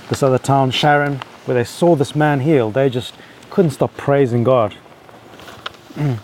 this 0.08 0.22
other 0.22 0.38
town, 0.38 0.70
Sharon, 0.70 1.20
where 1.44 1.54
they 1.54 1.64
saw 1.64 1.94
this 1.96 2.16
man 2.16 2.40
healed. 2.40 2.72
They 2.72 2.88
just 2.88 3.12
couldn't 3.50 3.72
stop 3.72 3.94
praising 3.98 4.42
God. 4.42 4.74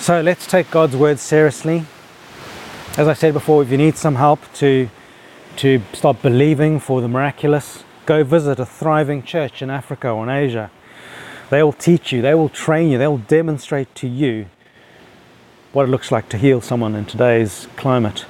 so 0.00 0.20
let's 0.20 0.48
take 0.48 0.68
God's 0.72 0.96
word 0.96 1.20
seriously. 1.20 1.86
As 3.00 3.08
I 3.08 3.14
said 3.14 3.32
before, 3.32 3.62
if 3.62 3.70
you 3.70 3.78
need 3.78 3.96
some 3.96 4.16
help 4.16 4.40
to 4.56 4.90
to 5.56 5.80
start 5.94 6.20
believing 6.20 6.78
for 6.78 7.00
the 7.00 7.08
miraculous, 7.08 7.82
go 8.04 8.22
visit 8.24 8.60
a 8.60 8.66
thriving 8.66 9.22
church 9.22 9.62
in 9.62 9.70
Africa 9.70 10.10
or 10.10 10.24
in 10.24 10.28
Asia. 10.28 10.70
They 11.48 11.62
will 11.62 11.72
teach 11.72 12.12
you, 12.12 12.20
they 12.20 12.34
will 12.34 12.50
train 12.50 12.90
you, 12.90 12.98
they 12.98 13.06
will 13.06 13.24
demonstrate 13.40 13.94
to 13.94 14.06
you 14.06 14.48
what 15.72 15.84
it 15.84 15.88
looks 15.88 16.12
like 16.12 16.28
to 16.28 16.36
heal 16.36 16.60
someone 16.60 16.94
in 16.94 17.06
today's 17.06 17.68
climate. 17.74 18.26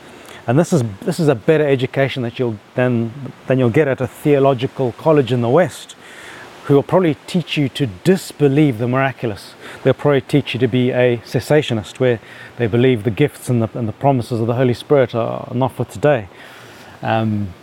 And 0.46 0.56
this 0.56 0.72
is 0.72 0.84
this 1.00 1.18
is 1.18 1.26
a 1.26 1.34
better 1.34 1.66
education 1.66 2.22
that 2.22 2.38
you'll 2.38 2.60
than 2.76 3.12
than 3.48 3.58
you'll 3.58 3.70
get 3.70 3.88
at 3.88 4.00
a 4.00 4.06
theological 4.06 4.92
college 4.92 5.32
in 5.32 5.40
the 5.40 5.50
West, 5.50 5.96
who 6.64 6.74
will 6.74 6.82
probably 6.82 7.16
teach 7.26 7.56
you 7.56 7.68
to 7.70 7.86
disbelieve 7.86 8.78
the 8.78 8.86
miraculous. 8.86 9.54
They'll 9.82 9.94
probably 9.94 10.20
teach 10.20 10.54
you 10.54 10.60
to 10.60 10.68
be 10.68 10.90
a 10.90 11.18
cessationist, 11.18 11.98
where 11.98 12.20
they 12.58 12.66
believe 12.66 13.04
the 13.04 13.10
gifts 13.10 13.48
and 13.48 13.62
the, 13.62 13.78
and 13.78 13.88
the 13.88 13.92
promises 13.92 14.40
of 14.40 14.46
the 14.46 14.54
Holy 14.54 14.74
Spirit 14.74 15.14
are 15.14 15.48
not 15.54 15.72
for 15.72 15.84
today. 15.84 16.28
Um, 17.02 17.54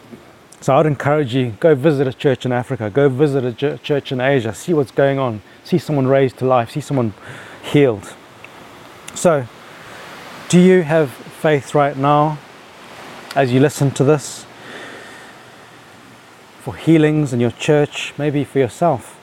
so 0.60 0.76
I'd 0.76 0.88
encourage 0.88 1.36
you 1.36 1.52
go 1.60 1.76
visit 1.76 2.08
a 2.08 2.14
church 2.14 2.46
in 2.46 2.52
Africa, 2.52 2.90
go 2.90 3.10
visit 3.10 3.46
a 3.64 3.78
church 3.78 4.12
in 4.12 4.20
Asia, 4.20 4.54
see 4.54 4.74
what's 4.74 4.92
going 4.92 5.20
on, 5.20 5.42
see 5.64 5.78
someone 5.78 6.08
raised 6.08 6.40
to 6.40 6.46
life, 6.46 6.72
see 6.72 6.82
someone 6.82 7.14
healed. 7.64 8.16
So, 9.14 9.46
do 10.50 10.60
you 10.60 10.82
have 10.82 11.12
faith 11.12 11.76
right 11.76 11.96
now 11.96 12.40
as 13.36 13.52
you 13.52 13.60
listen 13.60 13.92
to 13.92 14.04
this 14.04 14.47
for 16.68 16.76
healings 16.76 17.32
in 17.32 17.40
your 17.40 17.52
church, 17.52 18.14
maybe 18.18 18.44
for 18.44 18.60
yourself? 18.60 19.18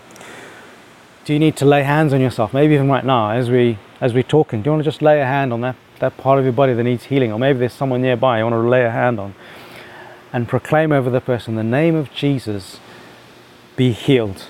Do 1.27 1.35
you 1.35 1.39
need 1.39 1.59
to 1.59 1.67
lay 1.67 1.83
hands 1.83 2.15
on 2.15 2.23
yourself? 2.23 2.55
Maybe 2.55 2.73
even 2.73 2.89
right 2.89 3.05
now, 3.05 3.33
as 3.33 3.51
we 3.51 3.79
as 4.01 4.15
we're 4.15 4.23
talking, 4.23 4.63
do 4.63 4.69
you 4.69 4.73
want 4.73 4.83
to 4.83 4.91
just 4.91 5.03
lay 5.03 5.21
a 5.21 5.27
hand 5.27 5.53
on 5.53 5.61
that, 5.61 5.77
that 5.99 6.17
part 6.17 6.39
of 6.39 6.47
your 6.47 6.55
body 6.55 6.73
that 6.73 6.83
needs 6.83 7.05
healing? 7.05 7.33
Or 7.33 7.39
maybe 7.39 7.59
there's 7.59 7.75
someone 7.75 8.01
nearby 8.01 8.39
you 8.39 8.45
want 8.45 8.55
to 8.55 8.67
lay 8.67 8.87
a 8.87 8.91
hand 8.91 9.21
on 9.21 9.35
and 10.33 10.49
proclaim 10.49 10.91
over 10.91 11.11
the 11.11 11.21
person 11.21 11.55
the 11.55 11.63
name 11.63 11.95
of 11.95 12.11
Jesus, 12.15 12.81
be 13.77 13.93
healed. 13.93 14.47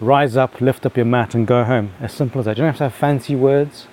Rise 0.00 0.34
up, 0.34 0.62
lift 0.62 0.86
up 0.86 0.96
your 0.96 1.04
mat, 1.04 1.34
and 1.34 1.46
go 1.46 1.64
home. 1.64 1.92
As 2.00 2.14
simple 2.14 2.38
as 2.38 2.46
that. 2.46 2.56
You 2.56 2.62
don't 2.62 2.68
have 2.68 2.78
to 2.78 2.84
have 2.84 2.94
fancy 2.94 3.36
words. 3.36 3.86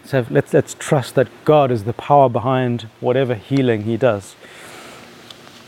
Let's, 0.00 0.10
have, 0.10 0.30
let's, 0.30 0.52
let's 0.52 0.74
trust 0.74 1.14
that 1.14 1.28
God 1.46 1.70
is 1.70 1.84
the 1.84 1.94
power 1.94 2.28
behind 2.28 2.90
whatever 3.00 3.34
healing 3.34 3.84
He 3.84 3.96
does. 3.96 4.36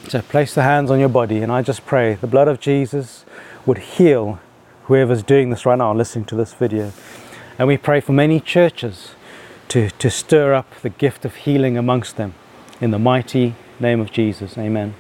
So 0.08 0.20
place 0.20 0.54
the 0.54 0.62
hands 0.62 0.90
on 0.90 1.00
your 1.00 1.08
body, 1.08 1.42
and 1.42 1.50
I 1.50 1.62
just 1.62 1.86
pray 1.86 2.14
the 2.14 2.26
blood 2.26 2.48
of 2.48 2.60
Jesus 2.60 3.24
would 3.64 3.78
heal 3.78 4.40
whoever's 4.84 5.22
doing 5.22 5.50
this 5.50 5.64
right 5.64 5.78
now, 5.78 5.94
listening 5.94 6.24
to 6.26 6.34
this 6.34 6.52
video. 6.52 6.92
And 7.58 7.68
we 7.68 7.76
pray 7.76 8.00
for 8.00 8.12
many 8.12 8.40
churches 8.40 9.14
to, 9.68 9.90
to 9.90 10.10
stir 10.10 10.54
up 10.54 10.66
the 10.82 10.90
gift 10.90 11.24
of 11.24 11.36
healing 11.36 11.78
amongst 11.78 12.16
them 12.16 12.34
in 12.80 12.90
the 12.90 12.98
mighty 12.98 13.54
name 13.80 14.00
of 14.00 14.10
Jesus. 14.10 14.58
Amen. 14.58 14.94